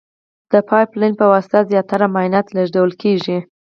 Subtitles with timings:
[0.51, 3.37] د پایپ لین په واسطه زیاتره مایعات لېږدول کیږي.